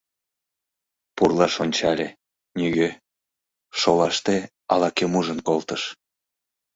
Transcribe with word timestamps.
Пурлаш 1.15 1.53
ончале— 1.63 2.07
нигӧ, 2.57 2.89
шолаште 3.79 4.37
ала-кӧм 4.73 5.13
ужын 5.19 5.39
колтыш. 5.47 5.83